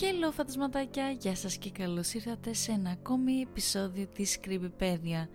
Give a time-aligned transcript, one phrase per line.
[0.00, 5.28] Hello φαντασματάκια, γεια σας και καλώς ήρθατε σε ένα ακόμη επεισόδιο της Creepypedia.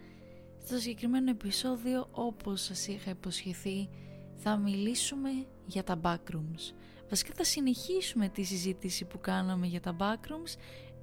[0.65, 3.89] Στο συγκεκριμένο επεισόδιο, όπως σας είχα υποσχεθεί,
[4.35, 5.29] θα μιλήσουμε
[5.65, 6.73] για τα backrooms.
[7.09, 10.57] Βασικά θα συνεχίσουμε τη συζήτηση που κάναμε για τα backrooms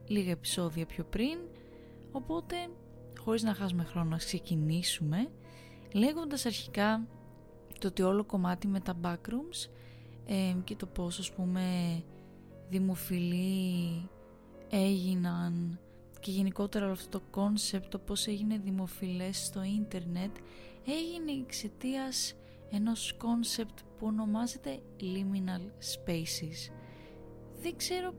[0.06, 1.38] λίγα επεισόδια πιο πριν,
[2.12, 2.56] οπότε
[3.18, 5.30] χωρίς να χάσουμε χρόνο να ξεκινήσουμε,
[5.92, 7.06] λέγοντας αρχικά
[7.80, 9.70] το ότι όλο κομμάτι με τα backrooms
[10.26, 11.62] ε, και το πώς ας πούμε
[12.70, 14.08] δημοφιλή
[14.70, 15.80] έγιναν
[16.20, 20.36] και γενικότερα όλο αυτό το κόνσεπτ το πώς έγινε δημοφιλές στο ίντερνετ
[20.86, 22.34] έγινε εξαιτίας
[22.70, 25.60] ενός κόνσεπτ που ονομάζεται liminal
[25.94, 26.72] spaces.
[27.62, 28.14] Δεν ξέρω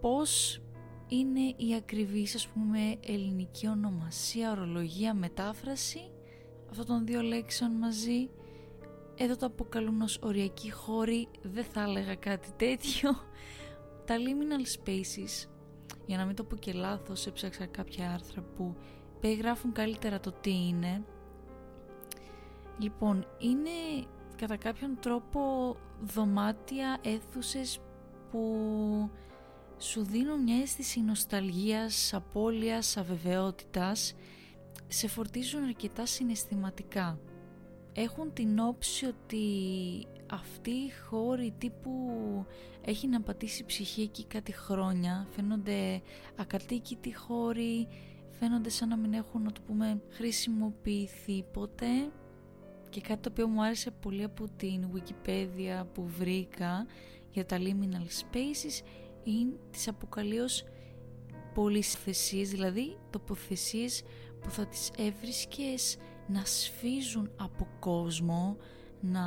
[0.00, 0.60] πώς
[1.08, 6.10] είναι η ακριβής ας πούμε ελληνική ονομασία, ορολογία, μετάφραση
[6.70, 8.30] αυτών των δύο λέξεων μαζί
[9.16, 13.10] εδώ το αποκαλούν ως οριακοί χώροι, δεν θα έλεγα κάτι τέτοιο.
[14.06, 15.48] Τα liminal spaces,
[16.06, 18.76] για να μην το πω και λάθος, έψαξα κάποια άρθρα που
[19.20, 21.04] περιγράφουν καλύτερα το τι είναι.
[22.78, 27.80] Λοιπόν, είναι κατά κάποιον τρόπο δωμάτια, αίθουσες
[28.30, 28.40] που
[29.78, 34.14] σου δίνουν μια αίσθηση νοσταλγίας, απώλειας, αβεβαιότητας,
[34.88, 37.18] σε φορτίζουν αρκετά συναισθηματικά
[37.94, 39.46] έχουν την όψη ότι
[40.30, 41.90] αυτή η χώρη τύπου
[42.84, 45.26] έχει να πατήσει ψυχή εκεί κάτι χρόνια.
[45.30, 46.02] Φαίνονται
[46.36, 47.88] ακατοίκητοι χώροι
[48.38, 52.10] φαίνονται σαν να μην έχουν να το πούμε χρησιμοποιηθεί ποτέ.
[52.90, 56.86] Και κάτι το οποίο μου άρεσε πολύ από την Wikipedia που βρήκα
[57.30, 58.84] για τα liminal spaces
[59.24, 60.64] είναι τις αποκαλύως
[61.54, 64.02] πολυσθεσίες δηλαδή τοποθεσίες
[64.40, 68.56] που θα τις έβρισκες να σφίζουν από κόσμο,
[69.00, 69.22] να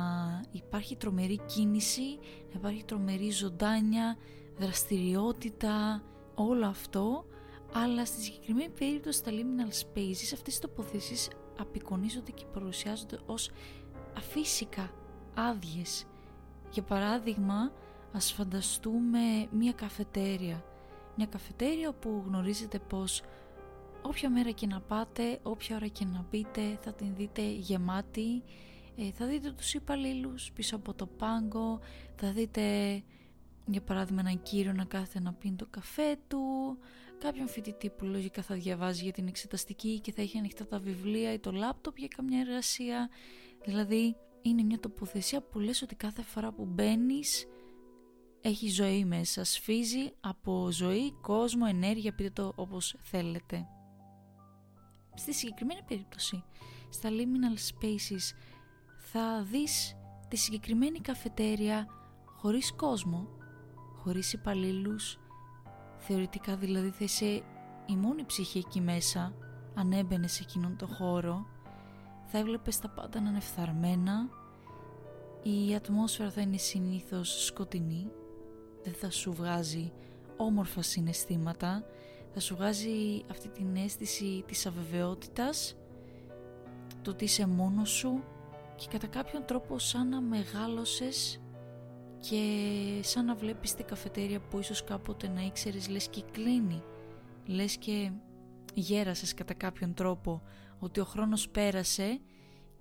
[0.50, 2.18] υπάρχει τρομερή κίνηση,
[2.52, 4.16] να υπάρχει τρομερή ζωντάνια,
[4.58, 6.02] δραστηριότητα,
[6.34, 7.24] όλο αυτό,
[7.72, 11.28] αλλά στη συγκεκριμένη περίπτωση στα liminal spaces αυτές οι τοποθέσεις
[11.58, 13.50] απεικονίζονται και παρουσιάζονται ως
[14.16, 14.90] αφύσικα
[15.34, 16.06] άδειες.
[16.70, 17.72] Για παράδειγμα,
[18.12, 19.18] ας φανταστούμε
[19.50, 20.64] μία καφετέρια.
[21.16, 23.22] Μια καφετέρια που γνωρίζετε πως
[24.02, 28.42] όποια μέρα και να πάτε, όποια ώρα και να μπείτε θα την δείτε γεμάτη.
[28.96, 31.80] Ε, θα δείτε τους υπαλλήλους πίσω από το πάγκο.
[32.16, 32.62] Θα δείτε
[33.66, 36.38] για παράδειγμα έναν κύριο να κάθεται να πίνει το καφέ του.
[37.18, 41.32] Κάποιον φοιτητή που λογικά θα διαβάζει για την εξεταστική και θα έχει ανοιχτά τα βιβλία
[41.32, 43.08] ή το λάπτοπ για καμιά εργασία.
[43.64, 47.46] Δηλαδή είναι μια τοποθεσία που λες ότι κάθε φορά που μπαίνεις
[48.40, 53.66] έχει ζωή μέσα, σφίζει από ζωή, κόσμο, ενέργεια, πείτε το όπως θέλετε.
[55.18, 56.44] Στη συγκεκριμένη περίπτωση,
[56.88, 58.34] στα liminal spaces,
[58.98, 59.96] θα δεις
[60.28, 61.86] τη συγκεκριμένη καφετέρια
[62.24, 63.28] χωρίς κόσμο,
[63.96, 65.18] χωρίς υπαλλήλους,
[65.98, 67.42] θεωρητικά δηλαδή θα είσαι
[67.86, 69.34] η μόνη ψυχή εκεί μέσα,
[69.74, 71.46] αν έμπαινες σε εκείνον το χώρο,
[72.24, 74.28] θα έβλεπες τα πάντα να είναι φθαρμένα,
[75.42, 78.10] η ατμόσφαιρα θα είναι συνήθως σκοτεινή,
[78.82, 79.92] δεν θα σου βγάζει
[80.36, 81.84] όμορφα συναισθήματα,
[82.32, 85.76] θα σου βγάζει αυτή την αίσθηση της αβεβαιότητας
[87.02, 88.22] το ότι είσαι μόνος σου
[88.76, 91.40] και κατά κάποιον τρόπο σαν να μεγάλωσες
[92.20, 92.40] και
[93.02, 96.82] σαν να βλέπεις την καφετέρια που ίσως κάποτε να ήξερες λες και κλείνει
[97.46, 98.10] λες και
[98.74, 100.42] γέρασες κατά κάποιον τρόπο
[100.78, 102.20] ότι ο χρόνος πέρασε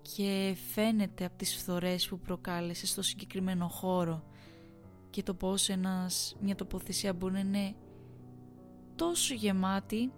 [0.01, 4.23] και φαίνεται από τις φθορές που προκάλεσες στο συγκεκριμένο χώρο.
[5.09, 7.75] Και το πως ένας, μια τοποθεσία μπορεί να είναι
[8.97, 10.11] τόσο γεμάτη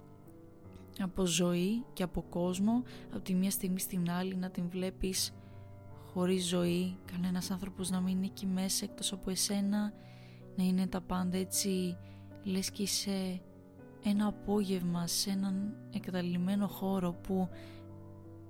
[0.99, 5.33] από ζωή και από κόσμο από τη μία στιγμή στην άλλη να την βλέπεις
[6.13, 9.93] χωρίς ζωή κανένας άνθρωπος να μην είναι εκεί μέσα εκτός από εσένα
[10.55, 11.97] να είναι τα πάντα έτσι
[12.43, 13.41] λες και είσαι
[14.03, 17.49] ένα απόγευμα σε έναν εγκαταλειμμένο χώρο που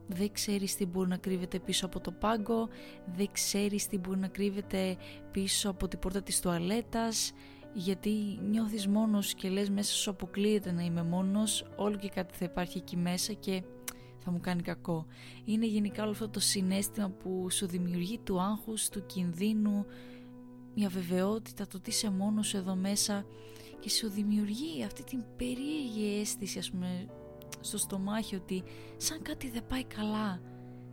[0.08, 2.68] δεν ξέρεις τι μπορεί να κρύβεται πίσω από το πάγκο
[3.16, 4.98] δεν ξέρεις τι μπορεί να κρύβεται
[5.32, 7.32] πίσω από την πόρτα της τουαλέτας
[7.74, 12.46] γιατί νιώθεις μόνος και λες μέσα σου αποκλείεται να είμαι μόνος όλο και κάτι θα
[12.46, 13.64] υπάρχει εκεί μέσα και
[14.20, 15.06] θα μου κάνει κακό.
[15.46, 19.86] Είναι γενικά όλο αυτό το συνέστημα που σου δημιουργεί του άγχους, του κινδύνου
[20.74, 23.26] η αβεβαιότητα, το ότι είσαι μόνος εδώ μέσα
[23.80, 27.06] και σου δημιουργεί αυτή την περίεργη αίσθηση ας πούμε
[27.60, 28.64] στο στομάχι ότι
[28.98, 30.42] σαν κάτι δεν πάει καλά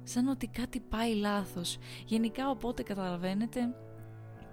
[0.03, 1.79] σαν ότι κάτι πάει λάθος.
[2.07, 3.61] Γενικά οπότε καταλαβαίνετε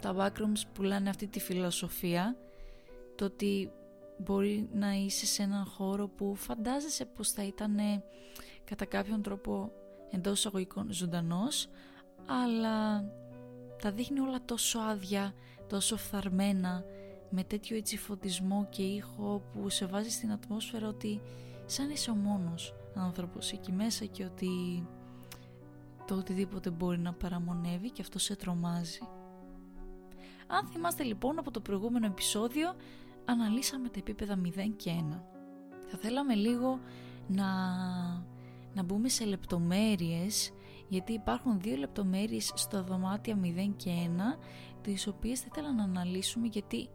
[0.03, 2.35] τα backrooms πουλάνε αυτή τη φιλοσοφία
[3.15, 3.71] το ότι
[4.17, 7.77] μπορεί να είσαι σε έναν χώρο που φαντάζεσαι πως θα ήταν
[8.63, 9.71] κατά κάποιον τρόπο
[10.11, 11.69] εντός εισαγωγικών ζωντανός
[12.25, 13.05] αλλά
[13.81, 15.33] τα δείχνει όλα τόσο άδεια,
[15.67, 16.83] τόσο φθαρμένα
[17.29, 21.21] με τέτοιο έτσι φωτισμό και ήχο που σε βάζει στην ατμόσφαιρα ότι
[21.65, 24.85] σαν είσαι ο μόνος άνθρωπος εκεί μέσα και ότι
[26.07, 28.99] το οτιδήποτε μπορεί να παραμονεύει και αυτό σε τρομάζει.
[30.47, 32.75] Αν θυμάστε λοιπόν από το προηγούμενο επεισόδιο
[33.25, 35.21] αναλύσαμε τα επίπεδα 0 και 1.
[35.87, 36.79] Θα θέλαμε λίγο
[37.27, 37.45] να,
[38.73, 40.53] να μπούμε σε λεπτομέρειες
[40.87, 43.91] γιατί υπάρχουν δύο λεπτομέρειες στο δωμάτιο 0 και
[44.35, 44.39] 1
[44.81, 46.89] τις οποίες θα ήθελα να αναλύσουμε γιατί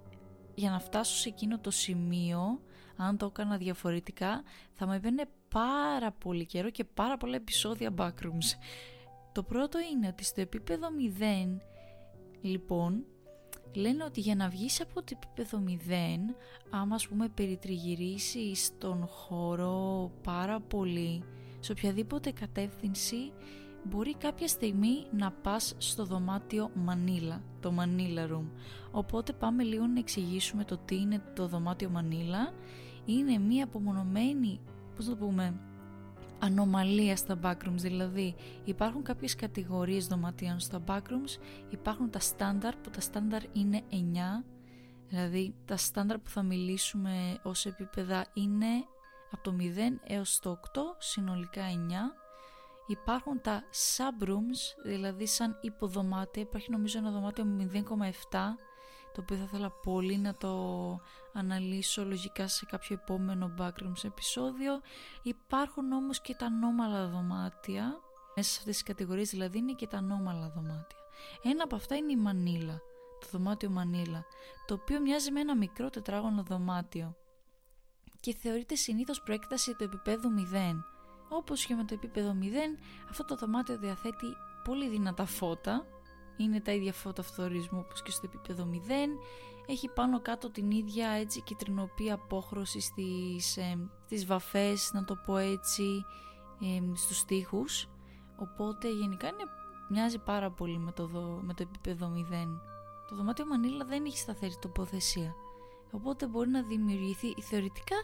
[0.54, 2.60] για να φτάσω σε εκείνο το σημείο
[2.96, 4.42] αν το έκανα διαφορετικά
[4.72, 8.56] θα με έπαιρνε πάρα πολύ καιρό και πάρα πολλά επεισόδια backrooms.
[9.32, 11.58] Το πρώτο είναι ότι στο επίπεδο 0
[12.40, 13.04] λοιπόν
[13.74, 15.72] λένε ότι για να βγεις από το επίπεδο 0
[16.70, 21.22] άμα ας πούμε περιτριγυρίσεις τον χώρο πάρα πολύ
[21.60, 23.32] σε οποιαδήποτε κατεύθυνση
[23.84, 28.44] μπορεί κάποια στιγμή να πας στο δωμάτιο Μανίλα, το Manila Room.
[28.90, 32.52] Οπότε πάμε λίγο να εξηγήσουμε το τι είναι το δωμάτιο Μανίλα.
[33.04, 34.60] Είναι μία απομονωμένη,
[34.96, 35.60] πώς το πούμε,
[36.38, 43.00] ανομαλία στα backrooms, δηλαδή υπάρχουν κάποιες κατηγορίες δωματίων στα backrooms, υπάρχουν τα στάνταρ που τα
[43.00, 43.94] στάνταρ είναι 9,
[45.08, 48.84] δηλαδή τα στάνταρ που θα μιλήσουμε ως επίπεδα είναι
[49.30, 49.62] από το 0
[50.06, 51.66] έως το 8, συνολικά 9.
[52.86, 58.38] Υπάρχουν τα subrooms, δηλαδή σαν υποδωμάτια, υπάρχει νομίζω ένα δωμάτιο 0,7
[59.18, 60.50] το οποίο θα ήθελα πολύ να το
[61.32, 64.80] αναλύσω λογικά σε κάποιο επόμενο backrooms επεισόδιο.
[65.22, 68.00] Υπάρχουν όμως και τα ανώμαλα δωμάτια,
[68.36, 70.98] μέσα σε αυτές τις κατηγορίες δηλαδή είναι και τα ανώμαλα δωμάτια.
[71.42, 72.80] Ένα από αυτά είναι η Μανίλα,
[73.20, 74.24] το δωμάτιο Μανίλα,
[74.66, 77.16] το οποίο μοιάζει με ένα μικρό τετράγωνο δωμάτιο
[78.20, 80.84] και θεωρείται συνήθως προέκταση του επίπεδου 0.
[81.28, 82.44] Όπως και με το επίπεδο 0,
[83.10, 84.26] αυτό το δωμάτιο διαθέτει
[84.64, 85.86] πολύ δυνατά φώτα
[86.38, 88.76] είναι τα ίδια φώτα φθορισμού όπως και στο επίπεδο 0
[89.66, 95.36] έχει πάνω κάτω την ίδια έτσι κυτρινοπή απόχρωση στις, ε, στις βαφές να το πω
[95.36, 96.04] έτσι
[96.60, 97.88] ε, στους τοίχους
[98.36, 99.44] οπότε γενικά είναι,
[99.88, 101.08] μοιάζει πάρα πολύ με το,
[101.42, 102.68] με το επίπεδο 0
[103.08, 105.34] το δωμάτιο Μανίλα δεν έχει σταθερή τοποθεσία.
[105.90, 107.96] Οπότε μπορεί να δημιουργηθεί θεωρητικά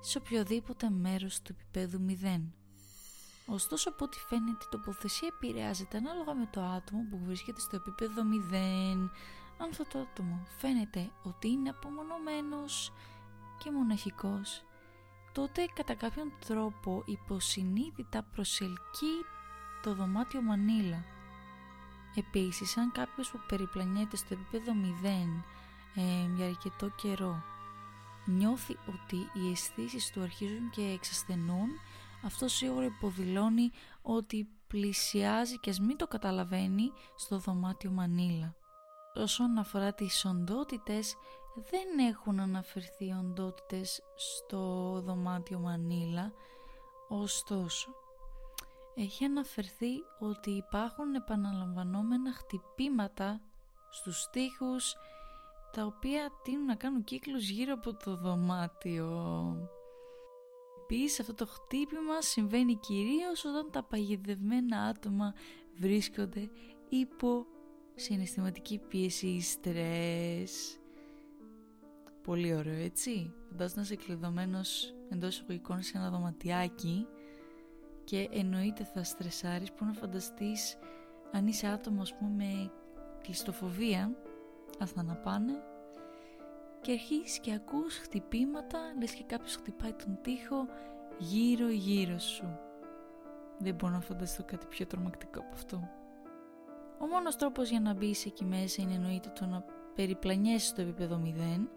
[0.00, 2.12] σε οποιοδήποτε μέρος του επίπεδου 0
[3.50, 8.22] Ωστόσο από ό,τι φαίνεται η τοποθεσία επηρεάζεται ανάλογα με το άτομο που βρίσκεται στο επίπεδο
[8.50, 8.54] 0.
[9.58, 12.92] Αν αυτό το άτομο φαίνεται ότι είναι απομονωμένος
[13.58, 14.64] και μοναχικός,
[15.32, 19.24] τότε κατά κάποιον τρόπο υποσυνείδητα προσελκύει
[19.82, 21.04] το δωμάτιο μανίλα.
[22.14, 24.72] Επίσης, αν κάποιος που περιπλανιέται στο επίπεδο
[25.02, 25.44] 0
[25.94, 27.42] ε, για αρκετό καιρό
[28.28, 31.68] νιώθει ότι οι αισθήσεις του αρχίζουν και εξασθενούν,
[32.24, 33.70] αυτό σίγουρα υποδηλώνει
[34.02, 38.54] ότι πλησιάζει και ας μην το καταλαβαίνει στο δωμάτιο Μανίλα.
[39.14, 41.16] Όσον αφορά τις οντότητες,
[41.70, 46.32] δεν έχουν αναφερθεί οντότητες στο δωμάτιο Μανίλα,
[47.08, 47.90] ωστόσο
[48.94, 53.40] έχει αναφερθεί ότι υπάρχουν επαναλαμβανόμενα χτυπήματα
[53.90, 54.94] στους στίχους
[55.72, 59.77] τα οποία τείνουν να κάνουν κύκλους γύρω από το δωμάτιο.
[60.90, 65.34] Επίσης αυτό το χτύπημα συμβαίνει κυρίως όταν τα παγιδευμένα άτομα
[65.74, 66.50] βρίσκονται
[66.88, 67.46] υπό
[67.94, 70.78] συναισθηματική πίεση ή στρες.
[72.22, 73.34] Πολύ ωραίο έτσι.
[73.48, 77.06] Φαντάζομαι να είσαι κλειδωμένος εντός εισαγωγικών σε ένα δωματιάκι
[78.04, 80.78] και εννοείται θα στρεσάρεις που να φανταστείς
[81.32, 82.72] αν είσαι άτομος ας πούμε με
[83.22, 84.16] κλειστοφοβία
[84.78, 85.62] αυτά να πάνε
[86.80, 90.66] και αρχίζεις και ακούς χτυπήματα λες και κάποιος χτυπάει τον τοίχο
[91.18, 92.58] γύρω γύρω σου.
[93.58, 95.88] Δεν μπορώ να φανταστώ κάτι πιο τρομακτικό από αυτό.
[97.00, 101.22] Ο μόνος τρόπος για να μπεις εκεί μέσα είναι εννοείται το να περιπλανιέσεις στο επίπεδο
[101.24, 101.68] 0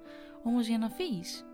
[0.44, 1.46] όμως για να φύγεις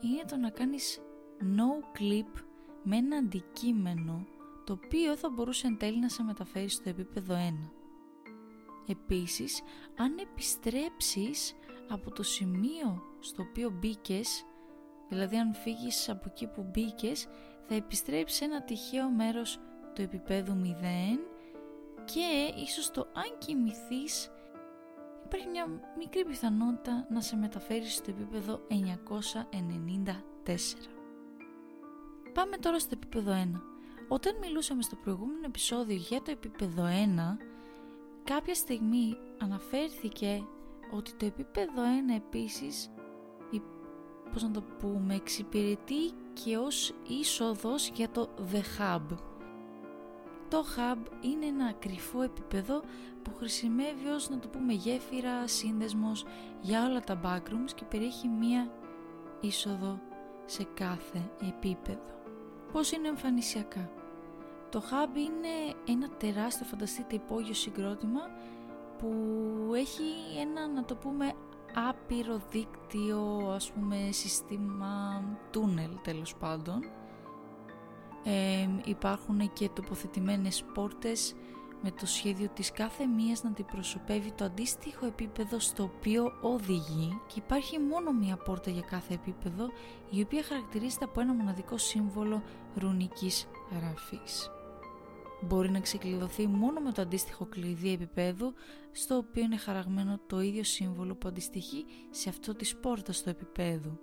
[0.00, 1.00] είναι το να κάνεις
[1.40, 2.40] no clip
[2.82, 4.26] με ένα αντικείμενο
[4.64, 7.38] το οποίο θα μπορούσε εν τέλει να σε μεταφέρει στο επίπεδο 1
[8.90, 9.62] Επίσης,
[9.96, 11.54] αν επιστρέψεις
[11.90, 14.44] από το σημείο στο οποίο μπήκες,
[15.08, 17.28] δηλαδή αν φύγεις από εκεί που μπήκες,
[17.68, 19.58] θα επιστρέψεις σε ένα τυχαίο μέρος
[19.94, 21.18] του επίπεδου 0
[22.04, 24.30] και ίσως το αν κοιμηθείς
[25.24, 25.66] υπάρχει μια
[25.98, 28.74] μικρή πιθανότητα να σε μεταφέρεις στο επίπεδο 994.
[32.32, 33.60] Πάμε τώρα στο επίπεδο 1.
[34.08, 36.88] Όταν μιλούσαμε στο προηγούμενο επεισόδιο για το επίπεδο 1,
[38.24, 40.44] κάποια στιγμή αναφέρθηκε
[40.90, 42.90] ότι το επίπεδο 1 επίσης
[44.32, 49.16] πώς να το πούμε εξυπηρετεί και ως είσοδος για το The Hub
[50.48, 52.82] Το hub είναι ένα κρυφό επίπεδο
[53.22, 56.24] που χρησιμεύει ως να το πούμε γέφυρα, σύνδεσμος
[56.60, 58.72] για όλα τα backrooms και περιέχει μία
[59.40, 60.00] είσοδο
[60.44, 62.22] σε κάθε επίπεδο.
[62.72, 63.90] Πώς είναι εμφανισιακά;
[64.68, 68.20] Το hub είναι ένα τεράστιο φανταστείτε υπόγειο συγκρότημα
[69.00, 69.14] που
[69.74, 71.32] έχει ένα να το πούμε
[71.88, 76.80] άπειρο δίκτυο ας πούμε σύστημα τούνελ τέλος πάντων
[78.24, 81.34] ε, υπάρχουν και τοποθετημένες πόρτες
[81.82, 87.34] με το σχέδιο της κάθε μίας να αντιπροσωπεύει το αντίστοιχο επίπεδο στο οποίο οδηγεί και
[87.38, 89.68] υπάρχει μόνο μία πόρτα για κάθε επίπεδο
[90.10, 92.42] η οποία χαρακτηρίζεται από ένα μοναδικό σύμβολο
[92.74, 94.50] ρουνικής γραφής.
[95.42, 98.54] Μπορεί να ξεκλειδωθεί μόνο με το αντίστοιχο κλειδί επίπεδου
[98.92, 103.98] στο οποίο είναι χαραγμένο το ίδιο σύμβολο που αντιστοιχεί σε αυτό της πόρτας του επίπεδου.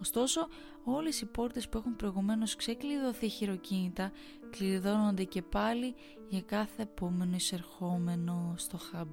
[0.00, 0.48] Ωστόσο,
[0.84, 4.12] όλες οι πόρτες που έχουν προηγουμένως ξεκλειδωθεί χειροκίνητα
[4.50, 5.94] κλειδώνονται και πάλι
[6.28, 9.08] για κάθε επόμενο εισερχόμενο στο hub.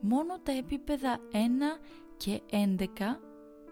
[0.00, 1.36] Μόνο τα επίπεδα 1
[2.16, 2.86] και 11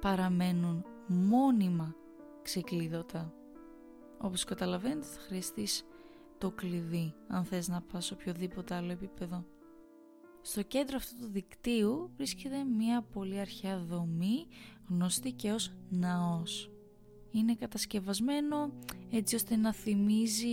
[0.00, 1.94] παραμένουν μόνιμα
[2.42, 3.32] ξεκλείδωτα.
[4.18, 5.84] Όπως καταλαβαίνετε θα χρειαστείς
[6.38, 9.44] το κλειδί αν θες να πας σε οποιοδήποτε άλλο επίπεδο.
[10.42, 14.46] Στο κέντρο αυτού του δικτύου βρίσκεται μια πολύ αρχαία δομή
[14.88, 16.70] γνωστή και ως ναός.
[17.30, 18.72] Είναι κατασκευασμένο
[19.10, 20.48] έτσι ώστε να θυμίζει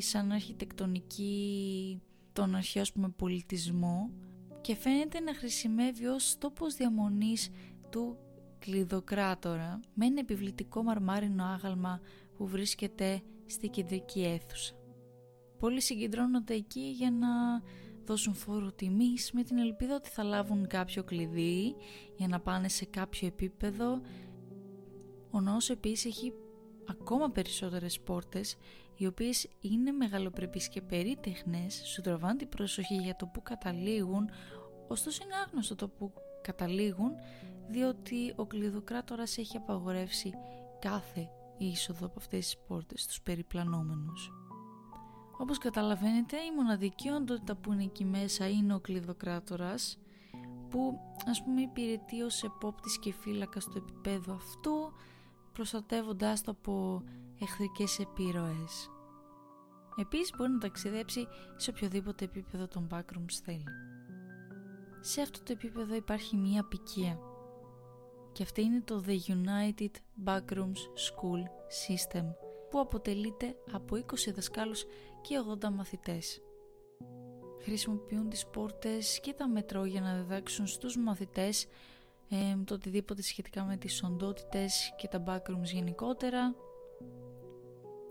[0.00, 2.00] σαν αρχιτεκτονική
[2.32, 4.10] τον αρχαίο πούμε, πολιτισμό
[4.60, 7.50] και φαίνεται να χρησιμεύει ως τόπος διαμονής
[7.90, 8.18] του
[8.58, 12.00] κλειδοκράτορα με ένα επιβλητικό μαρμάρινο άγαλμα
[12.36, 14.75] που βρίσκεται στη κεντρική αίθουσα.
[15.58, 17.28] Πολλοί συγκεντρώνονται εκεί για να
[18.04, 21.74] δώσουν φόρο τιμής με την ελπίδα ότι θα λάβουν κάποιο κλειδί
[22.16, 24.00] για να πάνε σε κάποιο επίπεδο.
[25.30, 26.32] Ο ναός επίσης έχει
[26.88, 28.56] ακόμα περισσότερες πόρτες
[28.96, 34.30] οι οποίες είναι μεγαλοπρεπείς και περίτεχνες, σου τραβάνε την προσοχή για το που καταλήγουν,
[34.88, 37.10] ωστόσο είναι άγνωστο το που καταλήγουν
[37.68, 40.32] διότι ο κλειδοκράτορας έχει απαγορεύσει
[40.78, 44.30] κάθε είσοδο από αυτές τις πόρτες στους περιπλανόμενους.
[45.38, 49.98] Όπως καταλαβαίνετε η μοναδική οντότητα που είναι εκεί μέσα είναι ο κλειδοκράτορας
[50.70, 54.92] που ας πούμε υπηρετεί ως επόπτης και φύλακα στο επίπεδο αυτού
[55.52, 57.02] προστατεύοντάς το από
[57.40, 58.90] εχθρικές επιρροές.
[59.96, 61.26] Επίσης μπορεί να ταξιδέψει
[61.56, 63.64] σε οποιοδήποτε επίπεδο των backrooms θέλει.
[65.00, 67.18] Σε αυτό το επίπεδο υπάρχει μία απικία
[68.32, 69.90] και αυτή είναι το The United
[70.24, 71.42] Backrooms School
[71.86, 72.24] System
[72.70, 74.02] που αποτελείται από 20
[74.34, 74.84] δασκάλους
[75.28, 76.40] και 80 μαθητές.
[77.62, 81.66] Χρησιμοποιούν τις πόρτες και τα μετρό για να διδάξουν στους μαθητές
[82.28, 86.54] ε, το οτιδήποτε σχετικά με τις οντότητες και τα backrooms γενικότερα.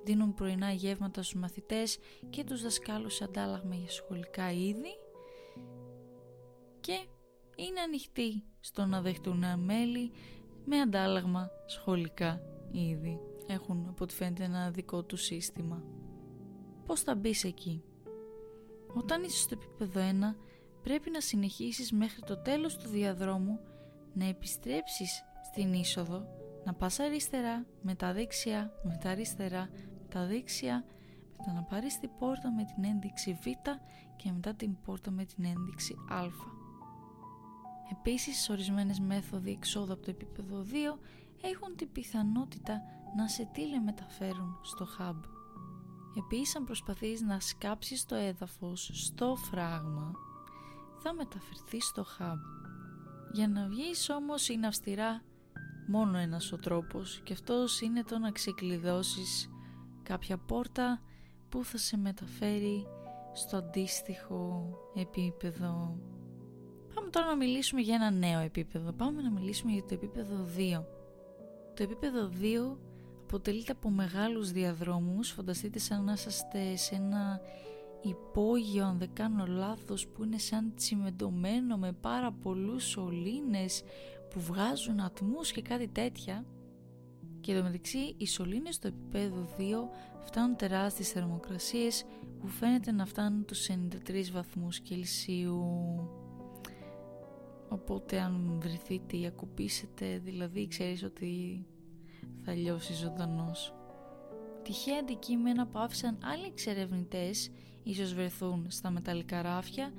[0.03, 1.97] Δίνουν πρωινά γεύματα στους μαθητές
[2.29, 4.97] και τους δασκάλους αντάλλαγμα για σχολικά είδη
[6.79, 7.05] και
[7.55, 10.11] είναι ανοιχτοί στο να δεχτούν νέα μέλη
[10.65, 12.41] με αντάλλαγμα σχολικά
[12.71, 13.19] είδη.
[13.47, 15.83] Έχουν από ό,τι φαίνεται ένα δικό τους σύστημα
[16.85, 17.83] πώς θα μπεις εκεί.
[18.93, 20.01] Όταν είσαι στο επίπεδο
[20.33, 20.35] 1
[20.83, 23.59] πρέπει να συνεχίσεις μέχρι το τέλος του διαδρόμου
[24.13, 26.25] να επιστρέψεις στην είσοδο,
[26.65, 29.69] να πας αριστερά, μετά δεξιά, μετά αριστερά,
[30.01, 30.85] μετά δεξιά,
[31.37, 33.45] μετά να πάρεις την πόρτα με την ένδειξη Β
[34.15, 36.23] και μετά την πόρτα με την ένδειξη Α.
[37.91, 40.99] Επίσης, ορισμένες μέθοδοι εξόδου από το επίπεδο 2
[41.41, 42.81] έχουν την πιθανότητα
[43.15, 45.34] να σε τηλεμεταφέρουν στο hub.
[46.17, 50.11] Επίσης αν προσπαθείς να σκάψεις το έδαφος στο φράγμα
[50.97, 52.37] θα μεταφερθεί στο hub.
[53.31, 55.21] Για να βγεις όμως είναι αυστηρά
[55.87, 59.49] μόνο ένας ο τρόπος και αυτός είναι το να ξεκλειδώσεις
[60.03, 61.01] κάποια πόρτα
[61.49, 62.87] που θα σε μεταφέρει
[63.33, 65.99] στο αντίστοιχο επίπεδο.
[66.93, 68.91] Πάμε τώρα να μιλήσουμε για ένα νέο επίπεδο.
[68.91, 70.83] Πάμε να μιλήσουμε για το επίπεδο 2.
[71.73, 72.77] Το επίπεδο 2
[73.25, 75.29] αποτελείται από μεγάλους διαδρόμους.
[75.29, 77.41] Φανταστείτε σαν να είσαστε σε ένα
[78.01, 83.83] υπόγειο αν δεν κάνω λάθος που είναι σαν τσιμεντωμένο με πάρα πολλούς σωλήνες
[84.29, 86.45] που βγάζουν ατμούς και κάτι τέτοια.
[87.41, 89.61] Και εδώ μεταξύ οι σωλήνες στο επίπεδο 2
[90.23, 92.05] φτάνουν τεράστιες θερμοκρασίες
[92.39, 95.63] που φαίνεται να φτάνουν τους 93 βαθμούς Κελσίου.
[97.69, 101.65] Οπότε αν βρεθείτε ή ακουπήσετε δηλαδή ξέρεις ότι
[102.45, 103.73] θα λιώσει ζωντανός.
[104.63, 107.51] Τυχαία αντικείμενα που άφησαν άλλοι εξερευνητές
[107.83, 109.93] ίσως βρεθούν στα μεταλλικά ράφια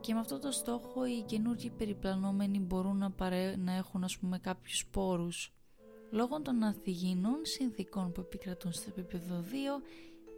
[0.00, 3.56] και με αυτό το στόχο οι καινούργιοι περιπλανόμενοι μπορούν να, παρέ...
[3.56, 5.52] να έχουν ας πούμε κάποιους σπόρους.
[6.10, 9.82] Λόγω των ανθυγιεινών συνθήκων που επικρατούν στο επίπεδο 2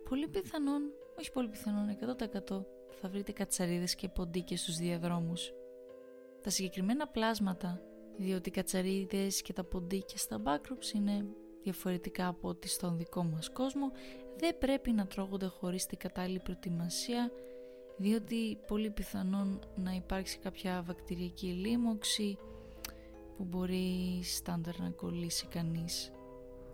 [0.08, 0.82] πολύ πιθανόν,
[1.18, 1.96] όχι πολύ πιθανόν,
[2.50, 2.64] 100%
[3.00, 5.52] θα βρείτε κατσαρίδες και ποντίκες στους διαδρόμους.
[6.42, 7.80] Τα συγκεκριμένα πλάσματα,
[8.20, 11.26] διότι οι κατσαρίδες και τα ποντίκια στα backrooms είναι
[11.62, 13.92] διαφορετικά από ό,τι στον δικό μας κόσμο,
[14.36, 17.30] δεν πρέπει να τρώγονται χωρίς την κατάλληλη προετοιμασία,
[17.96, 22.38] διότι πολύ πιθανόν να υπάρξει κάποια βακτηριακή λίμωξη
[23.36, 26.12] που μπορεί στάνταρ να κολλήσει κανείς.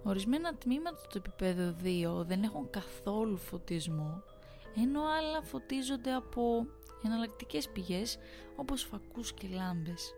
[0.02, 4.22] Ορισμένα τμήματα του επίπεδου 2 δεν έχουν καθόλου φωτισμό,
[4.76, 6.66] ενώ άλλα φωτίζονται από
[7.04, 8.18] εναλλακτικές πηγές
[8.56, 10.14] όπως φακούς και λάμπες.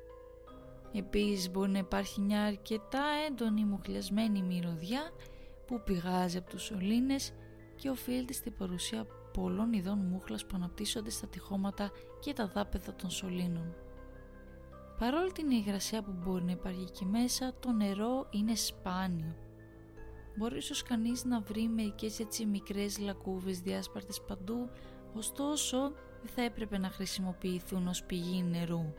[0.92, 5.10] Επίσης μπορεί να υπάρχει μια αρκετά έντονη μουχλιασμένη μυρωδιά
[5.66, 7.32] που πηγάζει από τους σωλήνες
[7.76, 11.90] και οφείλεται στην παρουσία πολλών ειδών μούχλας που αναπτύσσονται στα τυχώματα
[12.20, 13.74] και τα δάπεδα των σωλήνων.
[14.98, 19.36] Παρόλη την υγρασία που μπορεί να υπάρχει εκεί μέσα, το νερό είναι σπάνιο.
[20.36, 24.70] Μπορεί ίσως κανείς να βρει μερικές έτσι μικρές λακκούβες διάσπαρτες παντού,
[25.14, 25.78] ωστόσο
[26.22, 28.92] δεν θα έπρεπε να χρησιμοποιηθούν ως πηγή νερού,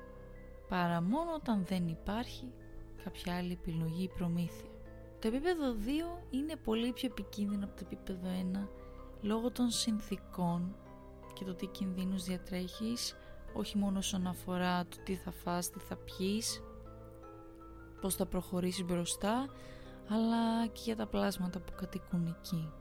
[0.69, 2.51] παρά μόνο όταν δεν υπάρχει
[3.03, 4.69] κάποια άλλη επιλογή ή προμήθεια.
[5.19, 5.75] Το επίπεδο
[6.19, 8.67] 2 είναι πολύ πιο επικίνδυνο από το επίπεδο 1
[9.21, 10.75] λόγω των συνθήκων
[11.33, 13.15] και το τι κινδύνους διατρέχεις
[13.53, 16.63] όχι μόνο όσον αφορά το τι θα φας, τι θα πιείς,
[18.01, 19.49] πώς θα προχωρήσεις μπροστά,
[20.09, 22.71] αλλά και για τα πλάσματα που κατοικούν εκεί.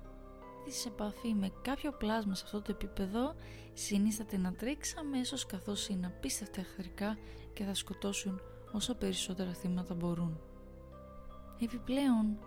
[0.66, 3.34] Σε επαφή με κάποιο πλάσμα σε αυτό το επίπεδο
[3.72, 7.18] συνίσταται να τρέξει αμέσως καθώς είναι απίστευτα εχθρικά
[7.52, 8.40] και θα σκοτώσουν
[8.72, 10.40] όσο περισσότερα θύματα μπορούν.
[11.60, 12.38] Επιπλέον,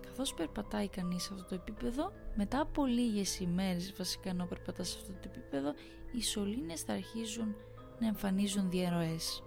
[0.00, 4.96] καθώς περπατάει κανείς σε αυτό το επίπεδο, μετά από λίγες ημέρες βασικά ενώ περπατά σε
[5.00, 5.72] αυτό το επίπεδο,
[6.12, 7.54] οι σωλήνες θα αρχίζουν
[8.00, 9.42] να εμφανίζουν διαρροές.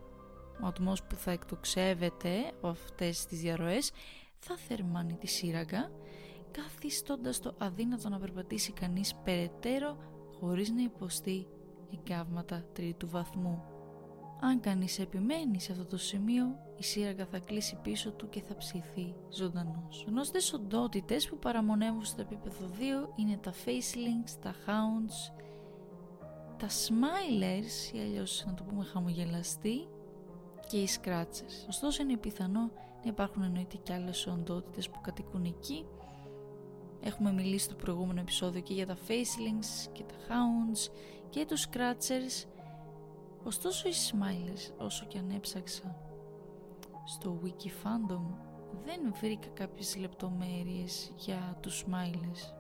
[0.64, 3.92] Ο ατμός που θα εκτοξεύεται από αυτές τις διαρροές
[4.40, 5.92] θα θερμάνει τη σύραγγα,
[6.52, 9.98] καθιστώντας το αδύνατο να περπατήσει κανείς περαιτέρω
[10.40, 11.48] χωρίς να υποστεί
[11.94, 13.64] εγκάβματα τρίτου βαθμού.
[14.44, 16.46] Αν κανείς επιμένει σε αυτό το σημείο,
[16.78, 20.06] η σύραγγα θα κλείσει πίσω του και θα ψηθεί ζωντανός.
[20.08, 25.34] Γνώστες οντότητες που παραμονεύουν στο επίπεδο 2 είναι τα facelings, τα hounds,
[26.58, 29.88] τα smilers ή αλλιώς να το πούμε χαμογελαστοί
[30.70, 31.68] και οι scratchers.
[31.68, 32.72] Ωστόσο είναι πιθανό
[33.04, 35.86] να υπάρχουν εννοείται και άλλες οντότητες που κατοικούν εκεί.
[37.04, 40.92] Έχουμε μιλήσει στο προηγούμενο επεισόδιο και για τα facelings και τα hounds
[41.30, 42.48] και τους scratchers.
[43.44, 45.96] Ωστόσο οι smilers όσο και αν έψαξα
[47.06, 48.36] στο wiki fandom
[48.86, 52.54] δεν βρήκα κάποιες λεπτομέρειες για τους smilers.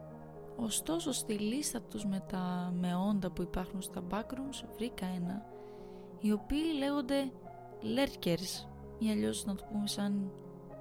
[0.55, 2.73] Ωστόσο στη λίστα τους με τα
[3.09, 5.45] όντα που υπάρχουν στα backrooms βρήκα ένα
[6.19, 7.31] οι οποίοι λέγονται
[7.81, 8.67] lurkers
[8.99, 10.31] ή αλλιώς να το πούμε σαν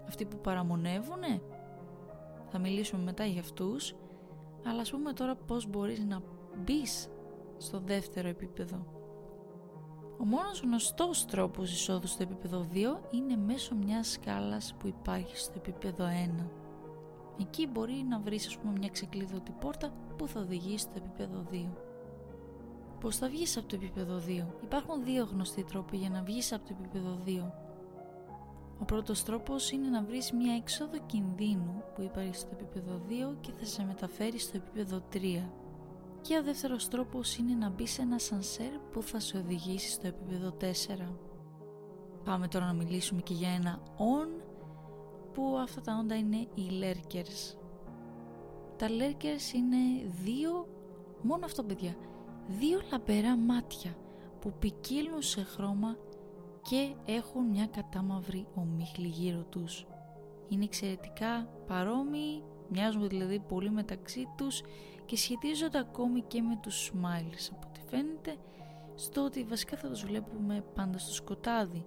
[0.07, 1.42] αυτοί που παραμονεύουνε
[2.50, 3.94] θα μιλήσουμε μετά για αυτούς
[4.66, 6.22] αλλά ας πούμε τώρα πως μπορείς να
[6.64, 7.08] μπεις
[7.56, 8.86] στο δεύτερο επίπεδο
[10.18, 12.76] ο μόνος γνωστός τρόπος εισόδου στο επίπεδο 2
[13.10, 16.04] είναι μέσω μιας σκάλας που υπάρχει στο επίπεδο
[16.40, 16.44] 1
[17.40, 21.68] Εκεί μπορεί να βρεις ας πούμε μια ξεκλείδωτη πόρτα που θα οδηγήσει στο επίπεδο 2.
[23.00, 24.46] Πώς θα βγεις από το επίπεδο 2.
[24.62, 27.52] Υπάρχουν δύο γνωστοί τρόποι για να βγεις από το επίπεδο 2.
[28.81, 33.53] Ο πρώτος τρόπος είναι να βρεις μια έξοδο κινδύνου που υπάρχει στο επίπεδο 2 και
[33.59, 35.19] θα σε μεταφέρει στο επίπεδο 3.
[36.21, 40.07] Και ο δεύτερος τρόπος είναι να μπει σε ένα σανσέρ που θα σε οδηγήσει στο
[40.07, 40.64] επίπεδο 4.
[42.25, 44.43] Πάμε τώρα να μιλήσουμε και για ένα on
[45.33, 47.57] που αυτά τα όντα είναι οι lurkers.
[48.77, 50.69] Τα lurkers είναι δύο,
[51.23, 51.97] μόνο αυτό παιδιά,
[52.49, 53.97] δύο λαμπερά μάτια
[54.40, 55.97] που ποικίλουν σε χρώμα
[56.62, 59.87] και έχουν μια κατάμαυρη ομίχλη γύρω τους.
[60.49, 64.62] Είναι εξαιρετικά παρόμοιοι, μοιάζουν δηλαδή πολύ μεταξύ τους
[65.07, 68.37] και σχετίζονται ακόμη και με τους smiles από ό,τι φαίνεται
[68.94, 71.87] στο ότι βασικά θα τους βλέπουμε πάντα στο σκοτάδι.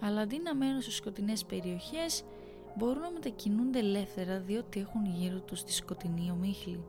[0.00, 2.24] Αλλά αντί να μένουν σε σκοτεινές περιοχές
[2.76, 6.84] μπορούν να μετακινούνται ελεύθερα διότι έχουν γύρω τους τη σκοτεινή ομίχλη.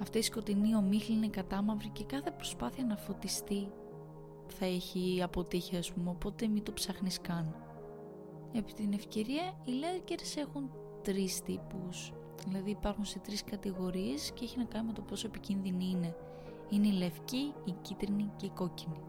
[0.00, 3.68] Αυτή η σκοτεινή ομίχλη είναι κατάμαυρη και κάθε προσπάθεια να φωτιστεί
[4.52, 7.56] θα έχει αποτύχει ας πούμε, οπότε μην το ψάχνεις καν.
[8.52, 10.70] Επί την ευκαιρία, οι Lurkers έχουν
[11.02, 12.12] τρεις τύπους.
[12.46, 16.16] Δηλαδή υπάρχουν σε τρεις κατηγορίες και έχει να κάνει με το πόσο επικίνδυνη είναι.
[16.70, 19.00] Είναι η λευκή, η κίτρινη και η κόκκινη.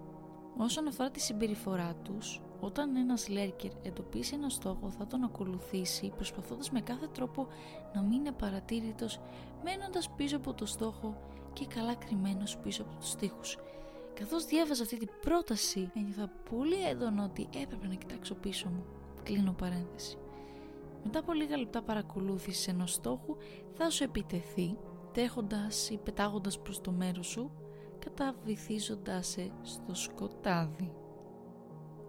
[0.57, 6.71] Όσον αφορά τη συμπεριφορά τους, όταν ένας Λέρκερ εντοπίσει ένα στόχο θα τον ακολουθήσει προσπαθώντας
[6.71, 7.47] με κάθε τρόπο
[7.93, 9.19] να μην είναι παρατήρητος
[9.63, 11.17] μένοντας πίσω από το στόχο
[11.53, 13.57] και καλά κρυμμένος πίσω από τους τοίχους.
[14.13, 18.85] Καθώς διάβαζα αυτή την πρόταση ένιωθα πολύ έντονο ότι έπρεπε να κοιτάξω πίσω μου.
[19.23, 20.17] Κλείνω παρένθεση.
[21.03, 23.37] Μετά από λίγα λεπτά παρακολούθησης ενός στόχου
[23.73, 24.77] θα σου επιτεθεί
[25.13, 27.51] τρέχοντας ή πετάγοντας προς το μέρος σου,
[27.99, 30.93] καταβυθίζοντάς σε στο σκοτάδι.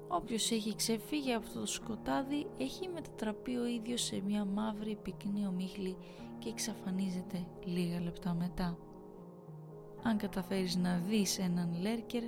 [0.09, 5.97] Όποιος έχει ξεφύγει από το σκοτάδι έχει μετατραπεί ο ίδιος σε μια μαύρη πυκνή ομίχλη
[6.39, 8.79] και εξαφανίζεται λίγα λεπτά μετά.
[10.07, 12.23] Αν καταφέρεις να δεις έναν Λέρκερ,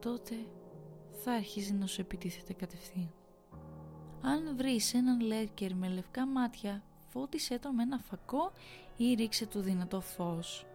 [0.00, 0.34] τότε
[1.12, 3.12] θα αρχίζει να σου επιτίθεται κατευθείαν.
[4.22, 8.52] Αν βρεις έναν Λέρκερ με λευκά μάτια, φώτισέ τον με ένα φακό
[8.96, 10.66] ή ρίξε του δυνατό φως.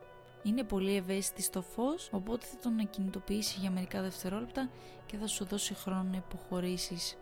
[0.44, 4.70] Είναι πολύ ευαίσθητη στο φως, οπότε θα τον ακινητοποιήσει για μερικά δευτερόλεπτα
[5.06, 7.18] και θα σου δώσει χρόνο να υποχωρήσεις.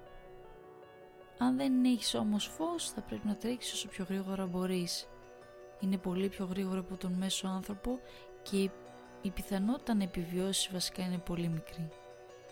[1.38, 5.08] Αν δεν έχεις όμως φως, θα πρέπει να τρέξεις όσο πιο γρήγορα μπορείς.
[5.80, 8.00] Είναι πολύ πιο γρήγορο από τον μέσο άνθρωπο
[8.42, 8.70] και
[9.22, 11.90] η πιθανότητα να επιβιώσεις βασικά είναι πολύ μικρή.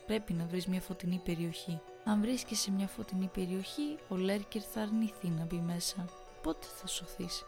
[0.06, 1.82] Πρέπει να βρεις μια φωτεινή περιοχή.
[2.04, 6.06] Αν βρίσκεσαι σε μια φωτεινή περιοχή, ο Λέρκερ θα αρνηθεί να μπει μέσα.
[6.42, 7.46] Πότε θα σωθείς;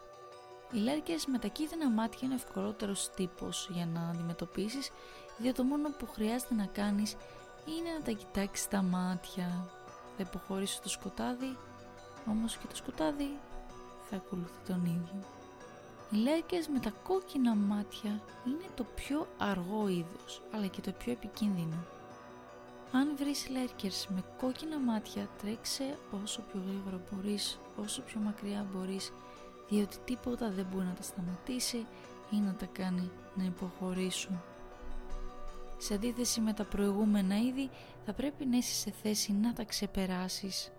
[0.72, 4.92] Οι λέρκες με τα κίτρινα μάτια είναι ευκολότερος τύπος για να αντιμετωπίσεις,
[5.38, 7.16] διότι το μόνο που χρειάζεται να κάνεις
[7.66, 9.70] είναι να τα κοιτάξεις τα μάτια.
[10.18, 11.58] Θα υποχωρήσει το σκοτάδι,
[12.28, 13.40] όμως και το σκοτάδι
[14.10, 15.39] θα ακολουθεί τον ίδιο.
[16.12, 21.12] Οι λέρκες με τα κόκκινα μάτια είναι το πιο αργό είδος, αλλά και το πιο
[21.12, 21.86] επικίνδυνο.
[22.92, 29.12] Αν βρεις λέρκερς με κόκκινα μάτια, τρέξε όσο πιο γρήγορα μπορείς, όσο πιο μακριά μπορείς
[29.70, 31.86] διότι τίποτα δεν μπορεί να τα σταματήσει
[32.32, 34.42] ή να τα κάνει να υποχωρήσουν.
[35.78, 37.70] Σε αντίθεση με τα προηγούμενα είδη
[38.06, 40.72] θα πρέπει να είσαι σε θέση να τα ξεπεράσεις.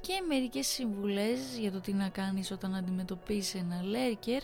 [0.00, 4.42] Και μερικές συμβουλές για το τι να κάνεις όταν αντιμετωπίσεις ένα λέρκερ,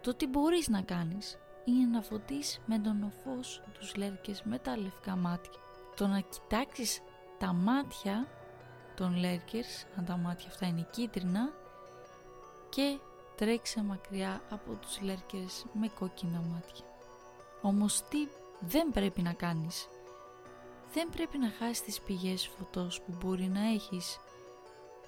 [0.00, 4.76] το τι μπορείς να κάνεις είναι να φωτίσεις με τον φως τους λέρκες με τα
[4.76, 5.60] λευκά μάτια.
[5.96, 7.00] Το να κοιτάξεις
[7.38, 8.28] τα μάτια
[8.96, 11.52] των λέρκερς, αν τα μάτια αυτά είναι κίτρινα,
[12.68, 12.98] και
[13.36, 16.84] τρέξε μακριά από τους λέρκες με κόκκινα μάτια.
[17.62, 18.28] Όμως τι
[18.60, 19.88] δεν πρέπει να κάνεις;
[20.92, 24.18] Δεν πρέπει να χάσεις τις πηγές φωτός που μπορεί να έχεις.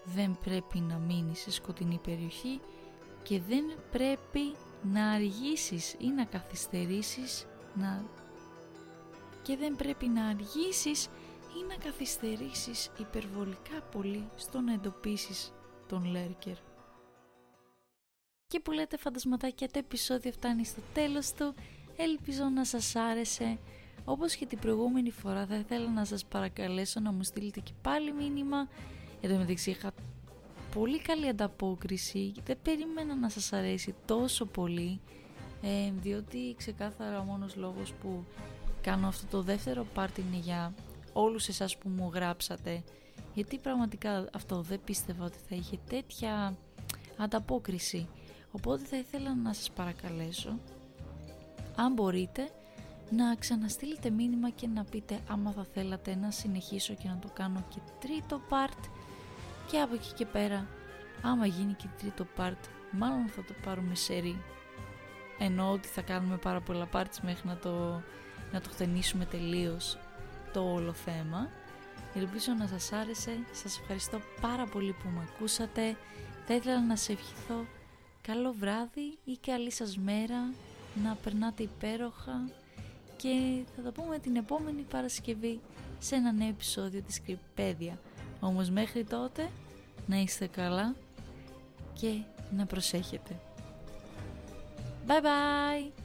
[0.04, 2.60] Δεν πρέπει να μείνεις σε σκοτεινή περιοχή
[3.22, 8.04] και δεν πρέπει να αργήσεις ή να καθυστερήσεις να...
[9.42, 11.04] και δεν πρέπει να αργήσεις
[11.58, 15.52] ή να καθυστερήσεις υπερβολικά πολύ στο να εντοπίσεις
[15.86, 16.56] τον Λέρκερ.
[18.46, 21.54] Και που λέτε φαντασματάκια το επεισόδιο φτάνει στο τέλος του.
[21.96, 23.58] Ελπίζω να σας άρεσε.
[24.04, 28.12] Όπως και την προηγούμενη φορά θα ήθελα να σας παρακαλέσω να μου στείλετε και πάλι
[28.12, 28.68] μήνυμα.
[29.20, 29.92] Εδώ μεταξύ είχα
[30.74, 32.32] πολύ καλή ανταπόκριση.
[32.44, 35.00] Δεν περίμενα να σας αρέσει τόσο πολύ.
[35.62, 38.24] Ε, διότι ξεκάθαρα ο μόνος λόγος που
[38.80, 40.74] κάνω αυτό το δεύτερο part είναι για
[41.12, 42.82] όλους εσάς που μου γράψατε.
[43.34, 46.56] Γιατί πραγματικά αυτό δεν πίστευα ότι θα είχε τέτοια
[47.16, 48.08] ανταπόκριση.
[48.50, 50.58] Οπότε θα ήθελα να σας παρακαλέσω,
[51.76, 52.50] αν μπορείτε,
[53.10, 57.64] να ξαναστείλετε μήνυμα και να πείτε άμα θα θέλατε να συνεχίσω και να το κάνω
[57.68, 58.90] και τρίτο part
[59.70, 60.66] και από εκεί και πέρα
[61.22, 64.42] άμα γίνει και τρίτο part μάλλον θα το πάρουμε σερί
[65.38, 68.02] εννοώ ότι θα κάνουμε πάρα πολλά parts μέχρι να το,
[68.52, 69.98] να το χτενίσουμε τελείως
[70.52, 71.48] το όλο θέμα.
[72.14, 73.38] Ελπίζω να σας άρεσε.
[73.52, 75.96] Σας ευχαριστώ πάρα πολύ που με ακούσατε.
[76.46, 77.66] Θα ήθελα να σε ευχηθώ
[78.22, 80.52] καλό βράδυ ή καλή σας μέρα,
[81.02, 82.50] να περνάτε υπέροχα
[83.16, 85.60] και θα τα πούμε την επόμενη Παρασκευή
[85.98, 87.98] σε ένα νέο επεισόδιο της Κρυπέδια.
[88.40, 89.48] Όμως μέχρι τότε
[90.06, 90.94] να είστε καλά
[91.92, 92.22] και
[92.56, 93.40] να προσέχετε.
[95.06, 95.99] Bye bye!